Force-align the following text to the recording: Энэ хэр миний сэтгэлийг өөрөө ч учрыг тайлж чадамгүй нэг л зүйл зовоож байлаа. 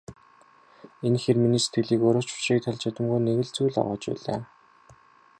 Энэ 1.05 1.17
хэр 1.23 1.37
миний 1.41 1.61
сэтгэлийг 1.63 2.01
өөрөө 2.05 2.23
ч 2.25 2.29
учрыг 2.35 2.61
тайлж 2.63 2.81
чадамгүй 2.83 3.19
нэг 3.21 3.37
л 3.45 3.53
зүйл 3.55 3.75
зовоож 3.75 4.03
байлаа. 4.09 4.39